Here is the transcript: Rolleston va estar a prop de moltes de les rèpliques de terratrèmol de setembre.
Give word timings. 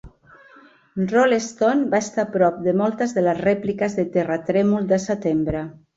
Rolleston 1.11 1.83
va 1.91 2.01
estar 2.05 2.25
a 2.25 2.29
prop 2.37 2.57
de 2.69 2.75
moltes 2.81 3.15
de 3.19 3.25
les 3.27 3.43
rèpliques 3.45 3.97
de 4.01 4.07
terratrèmol 4.17 4.93
de 4.95 5.01
setembre. 5.09 5.63